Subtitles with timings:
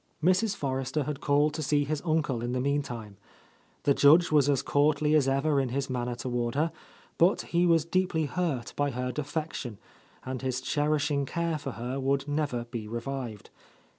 [0.23, 0.55] Mrs.
[0.55, 3.17] Forrester had called to see his uncle in the meantime.
[3.83, 6.71] The Judge was as courtly as ever in his manner toward her,
[7.19, 9.77] but he was deeply hurt by her defection,
[10.25, 13.51] and his cherishing care for her would never be revived.